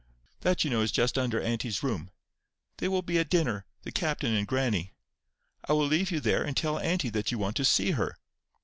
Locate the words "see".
7.65-7.91